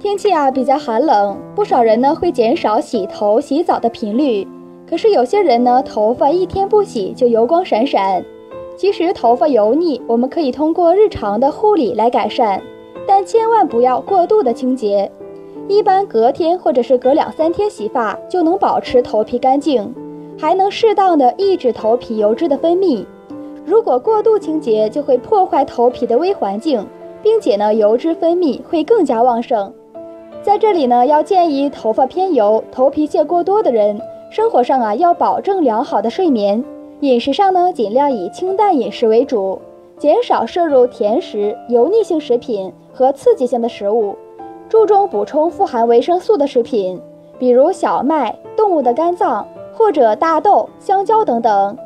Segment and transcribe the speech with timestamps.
[0.00, 4.46] 天气啊比较寒冷，不少人呢会减少洗头、洗澡的频率。
[4.88, 8.24] 可是有些人呢，头发一天不洗就油光闪闪。
[8.76, 12.62] 其实头发油腻，我们可以通过日常的护理来改善，
[13.08, 15.10] 但千万不要过度的清洁。
[15.66, 19.92] 一般隔天或者是隔两三天洗发就能保持头皮干净，
[20.38, 23.04] 还能适当的抑制头皮油脂的分泌。
[23.66, 26.86] 如果过度清洁，就会破坏头皮的微环境，
[27.20, 29.74] 并且呢，油脂分泌会更加旺盛。
[30.48, 36.64] 在这里呢，要建议头发偏油、头皮屑过多的人，生活上啊要保证良好的睡眠，
[37.00, 39.60] 饮食上呢尽量以清淡饮食为主，
[39.98, 44.16] 减少摄入甜食、油腻性食品和刺激性的食物，
[44.70, 46.98] 注重补充富含维生素的食品，
[47.38, 51.76] 比如小麦、动物的肝脏或者大豆、香蕉等等。